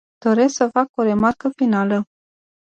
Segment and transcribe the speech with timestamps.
[0.21, 2.05] Doresc să fac o remarcă finală.